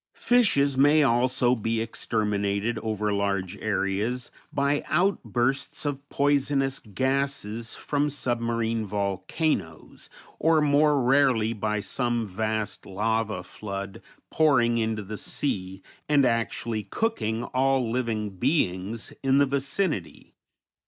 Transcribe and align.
Fishes 0.15 0.79
may 0.79 1.03
also 1.03 1.53
be 1.55 1.79
exterminated 1.79 2.79
over 2.79 3.13
large 3.13 3.55
areas 3.57 4.31
by 4.51 4.83
outbursts 4.87 5.85
of 5.85 6.09
poisonous 6.09 6.79
gases 6.79 7.75
from 7.75 8.09
submarine 8.09 8.83
volcanoes, 8.83 10.09
or 10.39 10.59
more 10.59 10.99
rarely 11.03 11.53
by 11.53 11.79
some 11.81 12.25
vast 12.25 12.87
lava 12.87 13.43
flood 13.43 14.01
pouring 14.31 14.79
into 14.79 15.03
the 15.03 15.19
sea 15.19 15.83
and 16.09 16.25
actually 16.25 16.81
cooking 16.81 17.43
all 17.43 17.91
living 17.91 18.31
beings 18.31 19.13
in 19.21 19.37
the 19.37 19.45
vicinity. 19.45 20.33